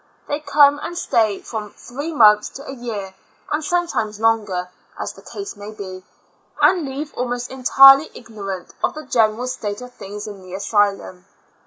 They 0.27 0.39
come 0.39 0.79
and 0.79 0.97
stay 0.97 1.41
from 1.43 1.73
three 1.73 2.11
months 2.11 2.49
to 2.57 2.65
a 2.67 2.73
year, 2.73 3.13
and 3.51 3.63
sometimes 3.63 4.19
longer, 4.19 4.69
as 4.97 5.13
the 5.13 5.21
case 5.21 5.55
may 5.55 5.69
be, 5.69 6.03
and 6.59 6.87
leave 6.89 7.13
almost 7.13 7.51
entirely 7.51 8.09
ignorant 8.15 8.73
of 8.83 8.95
the 8.95 9.01
o'eneral 9.01 9.47
state 9.47 9.79
of 9.79 9.95
thino^s 9.95 10.27
in 10.27 10.41
the 10.41 10.53
asvlum. 10.55 11.25